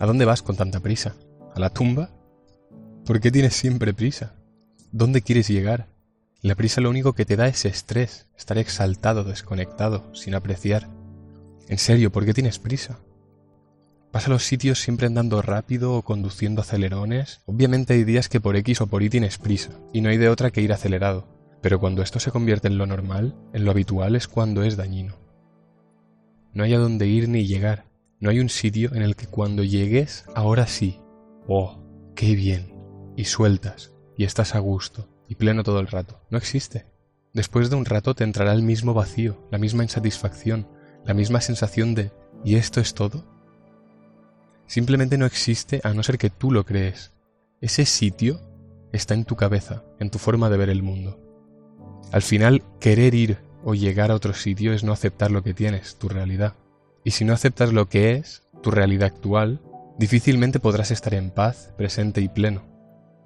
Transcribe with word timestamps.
¿A 0.00 0.06
dónde 0.06 0.24
vas 0.24 0.42
con 0.42 0.56
tanta 0.56 0.78
prisa? 0.78 1.16
¿A 1.54 1.58
la 1.58 1.70
tumba? 1.70 2.10
¿Por 3.04 3.20
qué 3.20 3.32
tienes 3.32 3.54
siempre 3.54 3.92
prisa? 3.92 4.36
¿Dónde 4.92 5.22
quieres 5.22 5.48
llegar? 5.48 5.88
La 6.40 6.54
prisa 6.54 6.80
lo 6.80 6.88
único 6.88 7.14
que 7.14 7.24
te 7.24 7.34
da 7.34 7.48
es 7.48 7.64
estrés, 7.64 8.28
estar 8.36 8.58
exaltado, 8.58 9.24
desconectado, 9.24 10.14
sin 10.14 10.36
apreciar. 10.36 10.88
En 11.66 11.78
serio, 11.78 12.12
¿por 12.12 12.24
qué 12.24 12.32
tienes 12.32 12.60
prisa? 12.60 13.00
¿Vas 14.12 14.28
a 14.28 14.30
los 14.30 14.44
sitios 14.44 14.80
siempre 14.80 15.08
andando 15.08 15.42
rápido 15.42 15.94
o 15.94 16.02
conduciendo 16.02 16.60
acelerones? 16.60 17.40
Obviamente 17.46 17.94
hay 17.94 18.04
días 18.04 18.28
que 18.28 18.40
por 18.40 18.54
X 18.54 18.80
o 18.80 18.86
por 18.86 19.02
Y 19.02 19.10
tienes 19.10 19.36
prisa, 19.38 19.72
y 19.92 20.00
no 20.00 20.10
hay 20.10 20.16
de 20.16 20.28
otra 20.28 20.52
que 20.52 20.60
ir 20.60 20.72
acelerado. 20.72 21.26
Pero 21.60 21.80
cuando 21.80 22.02
esto 22.02 22.20
se 22.20 22.30
convierte 22.30 22.68
en 22.68 22.78
lo 22.78 22.86
normal, 22.86 23.34
en 23.52 23.64
lo 23.64 23.72
habitual 23.72 24.14
es 24.14 24.28
cuando 24.28 24.62
es 24.62 24.76
dañino. 24.76 25.16
No 26.54 26.62
hay 26.62 26.72
a 26.74 26.78
dónde 26.78 27.08
ir 27.08 27.28
ni 27.28 27.48
llegar. 27.48 27.87
No 28.20 28.30
hay 28.30 28.40
un 28.40 28.48
sitio 28.48 28.94
en 28.94 29.02
el 29.02 29.14
que 29.14 29.26
cuando 29.26 29.62
llegues, 29.62 30.24
ahora 30.34 30.66
sí. 30.66 31.00
Oh, 31.46 31.84
qué 32.16 32.34
bien. 32.34 32.74
Y 33.16 33.24
sueltas, 33.26 33.92
y 34.16 34.24
estás 34.24 34.54
a 34.54 34.58
gusto, 34.58 35.08
y 35.28 35.36
pleno 35.36 35.62
todo 35.62 35.78
el 35.78 35.86
rato. 35.86 36.20
No 36.30 36.38
existe. 36.38 36.86
Después 37.32 37.70
de 37.70 37.76
un 37.76 37.84
rato 37.84 38.14
te 38.14 38.24
entrará 38.24 38.52
el 38.52 38.62
mismo 38.62 38.94
vacío, 38.94 39.46
la 39.52 39.58
misma 39.58 39.84
insatisfacción, 39.84 40.66
la 41.04 41.14
misma 41.14 41.40
sensación 41.40 41.94
de 41.94 42.10
¿y 42.44 42.56
esto 42.56 42.80
es 42.80 42.94
todo? 42.94 43.24
Simplemente 44.66 45.16
no 45.16 45.26
existe 45.26 45.80
a 45.84 45.94
no 45.94 46.02
ser 46.02 46.18
que 46.18 46.30
tú 46.30 46.50
lo 46.50 46.64
crees. 46.64 47.12
Ese 47.60 47.84
sitio 47.86 48.40
está 48.92 49.14
en 49.14 49.24
tu 49.24 49.36
cabeza, 49.36 49.84
en 50.00 50.10
tu 50.10 50.18
forma 50.18 50.50
de 50.50 50.56
ver 50.56 50.70
el 50.70 50.82
mundo. 50.82 51.20
Al 52.12 52.22
final, 52.22 52.62
querer 52.80 53.14
ir 53.14 53.38
o 53.62 53.74
llegar 53.74 54.10
a 54.10 54.14
otro 54.14 54.34
sitio 54.34 54.72
es 54.72 54.82
no 54.82 54.92
aceptar 54.92 55.30
lo 55.30 55.42
que 55.42 55.54
tienes, 55.54 55.96
tu 55.98 56.08
realidad. 56.08 56.54
Y 57.04 57.12
si 57.12 57.24
no 57.24 57.32
aceptas 57.32 57.72
lo 57.72 57.88
que 57.88 58.12
es, 58.12 58.42
tu 58.62 58.70
realidad 58.70 59.08
actual, 59.08 59.60
difícilmente 59.98 60.60
podrás 60.60 60.90
estar 60.90 61.14
en 61.14 61.30
paz, 61.30 61.72
presente 61.76 62.20
y 62.20 62.28
pleno 62.28 62.68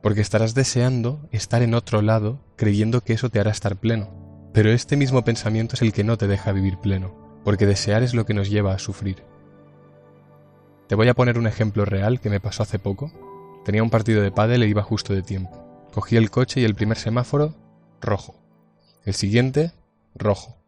porque 0.03 0.21
estarás 0.21 0.55
deseando 0.55 1.29
estar 1.31 1.63
en 1.63 1.75
otro 1.75 2.03
lado 2.03 2.41
creyendo 2.57 3.03
que 3.03 3.13
eso 3.13 3.31
te 3.31 3.41
hará 3.41 3.53
estar 3.53 3.77
pleno. 3.77 4.11
Pero 4.53 4.71
este 4.71 4.97
mismo 4.97 5.25
pensamiento 5.25 5.77
es 5.77 5.83
el 5.83 5.93
que 5.93 6.05
no 6.05 6.19
te 6.19 6.27
deja 6.27 6.53
vivir 6.53 6.77
pleno, 6.79 7.41
porque 7.45 7.67
desear 7.67 8.03
es 8.03 8.13
lo 8.13 8.27
que 8.27 8.35
nos 8.35 8.51
lleva 8.51 8.75
a 8.75 8.79
sufrir. 8.79 9.23
Te 10.89 10.97
voy 10.97 11.09
a 11.09 11.15
poner 11.15 11.39
un 11.39 11.47
ejemplo 11.47 11.85
real 11.85 12.21
que 12.21 12.29
me 12.29 12.41
pasó 12.41 12.65
hace 12.65 12.79
poco. 12.79 13.13
Tenía 13.65 13.83
un 13.83 13.91
partido 13.91 14.21
de 14.21 14.33
pádel 14.33 14.65
e 14.65 14.69
iba 14.69 14.83
justo 14.83 15.15
de 15.15 15.23
tiempo. 15.23 15.89
Cogí 15.95 16.17
el 16.17 16.31
coche 16.31 16.61
y 16.61 16.65
el 16.65 16.75
primer 16.75 16.99
semáforo, 16.99 17.55
rojo. 18.01 18.35
El 19.05 19.15
siguiente, 19.15 19.73
rojo. 20.15 20.59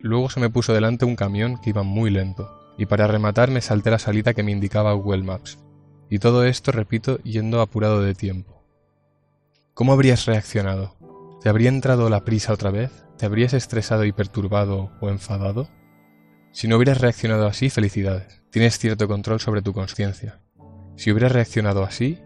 Luego 0.00 0.28
se 0.28 0.40
me 0.40 0.50
puso 0.50 0.74
delante 0.74 1.04
un 1.04 1.16
camión 1.16 1.60
que 1.60 1.70
iba 1.70 1.82
muy 1.82 2.10
lento, 2.10 2.59
y 2.80 2.86
para 2.86 3.06
rematar 3.06 3.50
me 3.50 3.60
salté 3.60 3.90
la 3.90 3.98
salida 3.98 4.32
que 4.32 4.42
me 4.42 4.52
indicaba 4.52 4.94
Google 4.94 5.22
Maps. 5.22 5.58
Y 6.08 6.18
todo 6.18 6.46
esto, 6.46 6.72
repito, 6.72 7.18
yendo 7.18 7.60
apurado 7.60 8.00
de 8.00 8.14
tiempo. 8.14 8.64
¿Cómo 9.74 9.92
habrías 9.92 10.24
reaccionado? 10.24 10.96
¿Te 11.42 11.50
habría 11.50 11.68
entrado 11.68 12.08
la 12.08 12.24
prisa 12.24 12.54
otra 12.54 12.70
vez? 12.70 12.90
¿Te 13.18 13.26
habrías 13.26 13.52
estresado 13.52 14.06
y 14.06 14.12
perturbado 14.12 14.92
o 14.98 15.10
enfadado? 15.10 15.68
Si 16.52 16.68
no 16.68 16.76
hubieras 16.78 17.02
reaccionado 17.02 17.46
así, 17.46 17.68
felicidades. 17.68 18.40
Tienes 18.48 18.78
cierto 18.78 19.06
control 19.08 19.40
sobre 19.40 19.60
tu 19.60 19.74
conciencia. 19.74 20.40
Si 20.96 21.12
hubieras 21.12 21.32
reaccionado 21.32 21.84
así, 21.84 22.18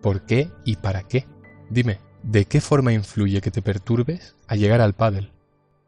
¿por 0.00 0.26
qué 0.26 0.48
y 0.64 0.76
para 0.76 1.02
qué? 1.02 1.26
Dime, 1.70 1.98
¿de 2.22 2.44
qué 2.44 2.60
forma 2.60 2.92
influye 2.92 3.40
que 3.40 3.50
te 3.50 3.62
perturbes 3.62 4.36
a 4.46 4.54
llegar 4.54 4.80
al 4.80 4.94
pádel? 4.94 5.32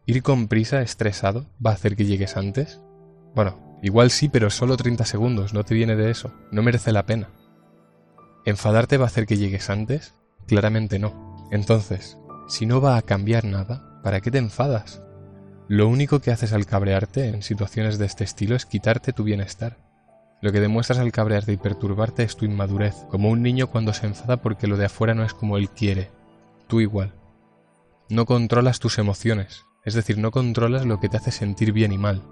¿Ir 0.05 0.24
con 0.24 0.48
prisa, 0.48 0.83
estresado, 0.83 1.47
va 1.64 1.70
a 1.70 1.74
hacer 1.74 1.95
que 1.95 2.06
llegues 2.06 2.36
antes? 2.36 2.80
Bueno, 3.36 3.70
igual 3.83 4.11
sí, 4.11 4.28
pero 4.28 4.50
solo 4.50 4.77
30 4.77 5.05
segundos, 5.05 5.55
no 5.55 5.64
te 5.64 5.75
viene 5.75 5.97
de 5.97 6.11
eso, 6.11 6.33
no 6.50 6.62
merece 6.62 6.92
la 6.92 7.06
pena. 7.06 7.31
¿Enfadarte 8.45 8.97
va 8.97 9.05
a 9.05 9.09
hacer 9.09 9.27
que 9.27 9.36
llegues 9.36 9.70
antes? 9.70 10.14
Claramente 10.47 10.98
no. 10.98 11.48
Entonces, 11.50 12.19
si 12.48 12.67
no 12.67 12.81
va 12.81 12.97
a 12.97 13.03
cambiar 13.03 13.45
nada, 13.45 14.01
¿para 14.02 14.20
qué 14.20 14.30
te 14.30 14.39
enfadas? 14.39 15.02
Lo 15.68 15.89
único 15.89 16.20
que 16.20 16.33
haces 16.33 16.52
al 16.52 16.67
cabrearte 16.67 17.29
en 17.29 17.42
situaciones 17.42 17.98
de 17.98 18.07
este 18.07 18.24
estilo 18.24 18.57
es 18.57 18.67
quitarte 18.67 19.13
tu 19.13 19.23
bienestar. 19.23 19.79
Lo 20.42 20.52
que 20.52 20.61
demuestras 20.61 20.98
al 20.98 21.12
cabrearte 21.12 21.52
y 21.52 21.58
perturbarte 21.58 22.23
es 22.23 22.36
tu 22.36 22.45
inmadurez, 22.45 22.95
como 23.11 23.29
un 23.29 23.42
niño 23.42 23.68
cuando 23.68 23.92
se 23.92 24.07
enfada 24.07 24.39
porque 24.39 24.67
lo 24.67 24.77
de 24.77 24.86
afuera 24.86 25.14
no 25.14 25.23
es 25.23 25.35
como 25.35 25.58
él 25.58 25.68
quiere. 25.70 26.11
Tú 26.67 26.80
igual. 26.80 27.12
No 28.08 28.27
controlas 28.27 28.80
tus 28.80 28.98
emociones, 28.98 29.64
es 29.85 29.95
decir, 29.95 30.18
no 30.18 30.30
controlas 30.30 30.86
lo 30.86 30.98
que 30.98 31.08
te 31.08 31.18
hace 31.18 31.30
sentir 31.30 31.73
bien 31.73 31.92
y 31.92 31.98
mal, 31.98 32.23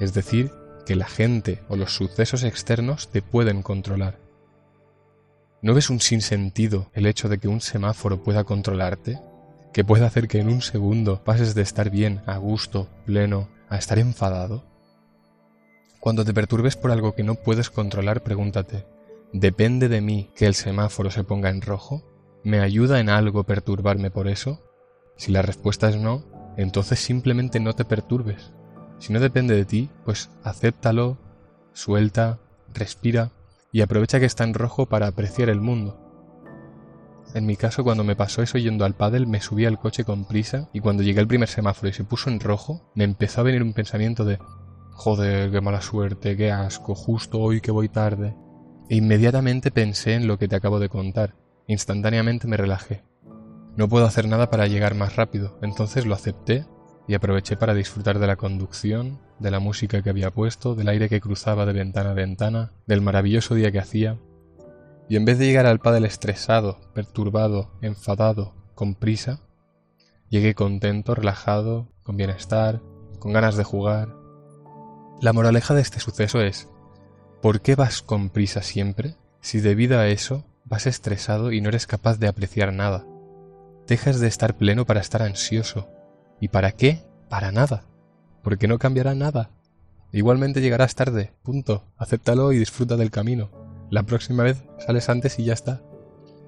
es 0.00 0.14
decir, 0.14 0.50
que 0.86 0.96
la 0.96 1.06
gente 1.06 1.62
o 1.68 1.76
los 1.76 1.94
sucesos 1.94 2.44
externos 2.44 3.08
te 3.08 3.20
pueden 3.20 3.60
controlar. 3.62 4.18
¿No 5.60 5.74
ves 5.74 5.90
un 5.90 6.00
sinsentido 6.00 6.90
el 6.94 7.06
hecho 7.06 7.28
de 7.28 7.38
que 7.38 7.48
un 7.48 7.60
semáforo 7.60 8.22
pueda 8.22 8.44
controlarte? 8.44 9.20
¿Que 9.72 9.84
pueda 9.84 10.06
hacer 10.06 10.28
que 10.28 10.38
en 10.38 10.48
un 10.48 10.62
segundo 10.62 11.24
pases 11.24 11.54
de 11.54 11.62
estar 11.62 11.90
bien, 11.90 12.22
a 12.24 12.36
gusto, 12.36 12.88
pleno, 13.04 13.48
a 13.68 13.76
estar 13.76 13.98
enfadado? 13.98 14.64
Cuando 15.98 16.24
te 16.24 16.32
perturbes 16.32 16.76
por 16.76 16.92
algo 16.92 17.14
que 17.14 17.24
no 17.24 17.34
puedes 17.34 17.68
controlar, 17.68 18.22
pregúntate, 18.22 18.86
¿depende 19.32 19.88
de 19.88 20.00
mí 20.00 20.30
que 20.36 20.46
el 20.46 20.54
semáforo 20.54 21.10
se 21.10 21.24
ponga 21.24 21.50
en 21.50 21.62
rojo? 21.62 22.04
¿Me 22.44 22.60
ayuda 22.60 23.00
en 23.00 23.08
algo 23.08 23.42
perturbarme 23.42 24.12
por 24.12 24.28
eso? 24.28 24.62
Si 25.16 25.32
la 25.32 25.42
respuesta 25.42 25.88
es 25.88 25.96
no, 25.96 26.22
entonces 26.56 27.00
simplemente 27.00 27.58
no 27.58 27.74
te 27.74 27.84
perturbes. 27.84 28.52
Si 28.98 29.12
no 29.12 29.20
depende 29.20 29.54
de 29.54 29.64
ti, 29.64 29.90
pues 30.04 30.30
acéptalo, 30.42 31.18
suelta, 31.72 32.38
respira 32.72 33.30
y 33.72 33.82
aprovecha 33.82 34.20
que 34.20 34.26
está 34.26 34.44
en 34.44 34.54
rojo 34.54 34.86
para 34.86 35.06
apreciar 35.06 35.48
el 35.48 35.60
mundo. 35.60 36.02
En 37.34 37.44
mi 37.44 37.56
caso, 37.56 37.84
cuando 37.84 38.04
me 38.04 38.16
pasó 38.16 38.42
eso 38.42 38.56
yendo 38.56 38.84
al 38.84 38.94
pádel, 38.94 39.26
me 39.26 39.40
subí 39.40 39.66
al 39.66 39.78
coche 39.78 40.04
con 40.04 40.24
prisa 40.24 40.70
y 40.72 40.80
cuando 40.80 41.02
llegué 41.02 41.20
al 41.20 41.26
primer 41.26 41.48
semáforo 41.48 41.88
y 41.88 41.92
se 41.92 42.04
puso 42.04 42.30
en 42.30 42.40
rojo, 42.40 42.90
me 42.94 43.04
empezó 43.04 43.40
a 43.40 43.44
venir 43.44 43.62
un 43.62 43.74
pensamiento 43.74 44.24
de 44.24 44.38
joder, 44.92 45.50
qué 45.50 45.60
mala 45.60 45.82
suerte, 45.82 46.36
qué 46.36 46.50
asco, 46.50 46.94
justo 46.94 47.38
hoy 47.40 47.60
que 47.60 47.70
voy 47.70 47.88
tarde. 47.88 48.34
E 48.88 48.96
inmediatamente 48.96 49.70
pensé 49.70 50.14
en 50.14 50.26
lo 50.26 50.38
que 50.38 50.48
te 50.48 50.56
acabo 50.56 50.78
de 50.78 50.88
contar. 50.88 51.34
Instantáneamente 51.66 52.46
me 52.46 52.56
relajé. 52.56 53.04
No 53.76 53.88
puedo 53.88 54.06
hacer 54.06 54.26
nada 54.26 54.48
para 54.48 54.68
llegar 54.68 54.94
más 54.94 55.16
rápido, 55.16 55.58
entonces 55.60 56.06
lo 56.06 56.14
acepté 56.14 56.64
y 57.08 57.14
aproveché 57.14 57.56
para 57.56 57.74
disfrutar 57.74 58.18
de 58.18 58.26
la 58.26 58.36
conducción, 58.36 59.20
de 59.38 59.50
la 59.50 59.60
música 59.60 60.02
que 60.02 60.10
había 60.10 60.30
puesto, 60.30 60.74
del 60.74 60.88
aire 60.88 61.08
que 61.08 61.20
cruzaba 61.20 61.66
de 61.66 61.72
ventana 61.72 62.10
a 62.10 62.14
ventana, 62.14 62.72
del 62.86 63.00
maravilloso 63.00 63.54
día 63.54 63.70
que 63.70 63.78
hacía. 63.78 64.18
Y 65.08 65.16
en 65.16 65.24
vez 65.24 65.38
de 65.38 65.46
llegar 65.46 65.66
al 65.66 65.78
pádel 65.78 66.04
estresado, 66.04 66.78
perturbado, 66.94 67.70
enfadado, 67.80 68.54
con 68.74 68.94
prisa, 68.94 69.40
llegué 70.28 70.54
contento, 70.54 71.14
relajado, 71.14 71.88
con 72.02 72.16
bienestar, 72.16 72.82
con 73.18 73.32
ganas 73.32 73.56
de 73.56 73.64
jugar. 73.64 74.14
La 75.20 75.32
moraleja 75.32 75.74
de 75.74 75.80
este 75.80 76.00
suceso 76.00 76.40
es, 76.40 76.68
¿por 77.40 77.60
qué 77.60 77.74
vas 77.74 78.02
con 78.02 78.30
prisa 78.30 78.62
siempre 78.62 79.16
si 79.40 79.60
debido 79.60 79.98
a 79.98 80.08
eso 80.08 80.44
vas 80.64 80.86
estresado 80.86 81.52
y 81.52 81.60
no 81.60 81.68
eres 81.68 81.86
capaz 81.86 82.18
de 82.18 82.28
apreciar 82.28 82.72
nada? 82.72 83.06
Dejas 83.86 84.18
de 84.18 84.26
estar 84.26 84.56
pleno 84.56 84.84
para 84.84 85.00
estar 85.00 85.22
ansioso. 85.22 85.88
¿Y 86.40 86.48
para 86.48 86.72
qué? 86.72 87.04
Para 87.28 87.52
nada 87.52 87.84
porque 88.46 88.68
no 88.68 88.78
cambiará 88.78 89.16
nada. 89.16 89.50
Igualmente 90.12 90.60
llegarás 90.60 90.94
tarde, 90.94 91.32
punto. 91.42 91.82
Acéptalo 91.96 92.52
y 92.52 92.58
disfruta 92.60 92.96
del 92.96 93.10
camino. 93.10 93.50
La 93.90 94.04
próxima 94.04 94.44
vez 94.44 94.62
sales 94.78 95.08
antes 95.08 95.40
y 95.40 95.44
ya 95.46 95.52
está. 95.52 95.82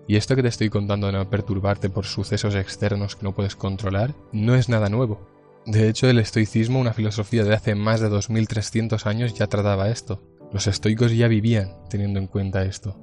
Y 0.06 0.14
esto 0.14 0.36
que 0.36 0.42
te 0.42 0.48
estoy 0.48 0.70
contando 0.70 1.08
de 1.08 1.14
no 1.14 1.28
perturbarte 1.28 1.90
por 1.90 2.06
sucesos 2.06 2.54
externos 2.54 3.16
que 3.16 3.24
no 3.24 3.34
puedes 3.34 3.56
controlar, 3.56 4.14
no 4.30 4.54
es 4.54 4.68
nada 4.68 4.88
nuevo. 4.88 5.28
De 5.66 5.88
hecho, 5.88 6.08
el 6.08 6.20
estoicismo, 6.20 6.78
una 6.78 6.92
filosofía 6.92 7.42
de 7.42 7.52
hace 7.52 7.74
más 7.74 8.00
de 8.00 8.08
2300 8.10 9.04
años, 9.06 9.34
ya 9.34 9.48
trataba 9.48 9.88
esto. 9.88 10.22
Los 10.52 10.68
estoicos 10.68 11.10
ya 11.16 11.26
vivían 11.26 11.78
teniendo 11.90 12.20
en 12.20 12.28
cuenta 12.28 12.62
esto. 12.62 12.96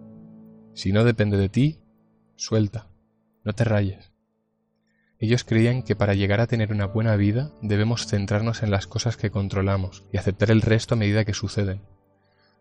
Si 0.74 0.94
no 0.94 1.04
depende 1.04 1.36
de 1.36 1.50
ti, 1.50 1.81
suelta, 2.38 2.88
no 3.44 3.52
te 3.52 3.66
rayes. 3.66 4.15
Ellos 5.20 5.44
creían 5.44 5.82
que 5.84 5.96
para 5.96 6.14
llegar 6.14 6.42
a 6.42 6.48
tener 6.48 6.72
una 6.72 6.88
buena 6.88 7.16
vida 7.16 7.52
debemos 7.62 8.06
centrarnos 8.08 8.64
en 8.64 8.72
las 8.72 8.86
cosas 8.86 9.16
que 9.16 9.32
controlamos 9.32 10.06
y 10.12 10.18
aceptar 10.18 10.52
el 10.52 10.62
resto 10.62 10.96
a 10.96 10.98
medida 10.98 11.24
que 11.24 11.34
suceden. 11.34 11.82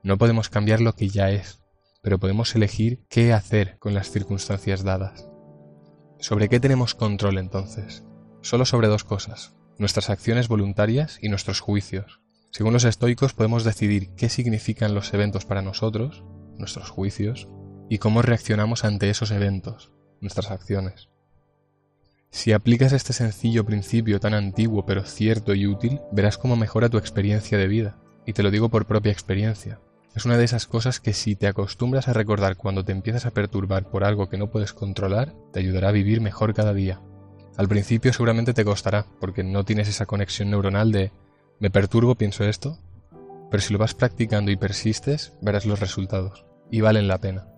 No 0.03 0.19
podemos 0.19 0.51
cambiar 0.51 0.81
lo 0.81 0.95
que 0.95 1.09
ya 1.09 1.31
es, 1.31 1.61
pero 2.03 2.19
podemos 2.19 2.55
elegir 2.55 3.05
qué 3.09 3.33
hacer 3.33 3.79
con 3.79 3.95
las 3.95 4.11
circunstancias 4.11 4.85
dadas. 4.85 5.29
¿Sobre 6.21 6.49
qué 6.49 6.61
tenemos 6.61 6.95
control 6.95 7.39
entonces? 7.39 8.05
Solo 8.41 8.67
sobre 8.67 8.89
dos 8.89 9.05
cosas, 9.05 9.55
nuestras 9.79 10.11
acciones 10.11 10.47
voluntarias 10.47 11.19
y 11.21 11.29
nuestros 11.29 11.61
juicios. 11.61 12.21
Según 12.53 12.73
los 12.73 12.85
estoicos 12.85 13.33
podemos 13.33 13.65
decidir 13.65 14.15
qué 14.15 14.29
significan 14.29 14.95
los 14.95 15.13
eventos 15.13 15.45
para 15.45 15.63
nosotros, 15.63 16.23
nuestros 16.57 16.89
juicios, 16.89 17.49
y 17.91 17.99
cómo 17.99 18.23
reaccionamos 18.23 18.85
ante 18.85 19.11
esos 19.11 19.31
eventos, 19.33 19.93
nuestras 20.21 20.51
acciones. 20.51 21.09
Si 22.35 22.53
aplicas 22.53 22.93
este 22.93 23.13
sencillo 23.13 23.65
principio 23.65 24.19
tan 24.19 24.35
antiguo 24.35 24.85
pero 24.85 25.05
cierto 25.05 25.55
y 25.55 25.69
útil, 25.69 26.01
verás 26.11 26.37
cómo 26.37 26.57
mejora 26.57 26.89
tu 26.89 26.99
experiencia 26.99 27.57
de 27.59 27.69
vida. 27.69 27.97
Y 28.27 28.33
te 28.33 28.43
lo 28.43 28.51
digo 28.51 28.71
por 28.71 28.87
propia 28.87 29.13
experiencia. 29.13 29.79
Es 30.17 30.25
una 30.25 30.37
de 30.37 30.43
esas 30.43 30.67
cosas 30.67 30.99
que 30.99 31.13
si 31.13 31.37
te 31.37 31.47
acostumbras 31.47 32.09
a 32.09 32.13
recordar 32.13 32.57
cuando 32.57 32.85
te 32.85 32.91
empiezas 32.91 33.25
a 33.25 33.31
perturbar 33.31 33.89
por 33.89 34.03
algo 34.03 34.29
que 34.29 34.37
no 34.37 34.51
puedes 34.51 34.73
controlar, 34.73 35.33
te 35.53 35.61
ayudará 35.61 35.91
a 35.91 35.93
vivir 35.93 36.21
mejor 36.21 36.55
cada 36.55 36.75
día. 36.75 37.01
Al 37.57 37.69
principio 37.69 38.13
seguramente 38.13 38.53
te 38.53 38.65
costará, 38.65 39.07
porque 39.21 39.45
no 39.45 39.65
tienes 39.65 39.89
esa 39.89 40.07
conexión 40.07 40.51
neuronal 40.51 40.91
de 40.91 41.13
me 41.61 41.71
perturbo, 41.71 42.17
pienso 42.17 42.43
esto, 42.43 42.81
pero 43.49 43.63
si 43.63 43.73
lo 43.73 43.79
vas 43.79 43.95
practicando 43.95 44.51
y 44.51 44.57
persistes, 44.57 45.35
verás 45.41 45.67
los 45.67 45.79
resultados, 45.79 46.45
y 46.69 46.81
valen 46.81 47.07
la 47.07 47.19
pena. 47.19 47.54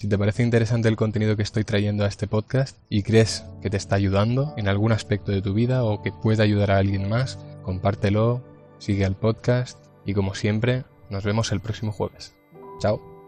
Si 0.00 0.08
te 0.08 0.16
parece 0.16 0.42
interesante 0.42 0.88
el 0.88 0.96
contenido 0.96 1.36
que 1.36 1.42
estoy 1.42 1.62
trayendo 1.64 2.06
a 2.06 2.08
este 2.08 2.26
podcast 2.26 2.78
y 2.88 3.02
crees 3.02 3.44
que 3.60 3.68
te 3.68 3.76
está 3.76 3.96
ayudando 3.96 4.54
en 4.56 4.66
algún 4.66 4.92
aspecto 4.92 5.30
de 5.30 5.42
tu 5.42 5.52
vida 5.52 5.84
o 5.84 6.00
que 6.00 6.10
puede 6.10 6.42
ayudar 6.42 6.70
a 6.70 6.78
alguien 6.78 7.10
más, 7.10 7.38
compártelo, 7.60 8.42
sigue 8.78 9.04
al 9.04 9.14
podcast 9.14 9.78
y 10.06 10.14
como 10.14 10.34
siempre, 10.34 10.84
nos 11.10 11.22
vemos 11.24 11.52
el 11.52 11.60
próximo 11.60 11.92
jueves. 11.92 12.34
Chao. 12.78 13.19